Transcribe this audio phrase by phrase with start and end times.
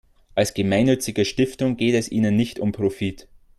[0.33, 3.27] Als gemeinnützige Stiftung geht es ihnen nicht um Profit.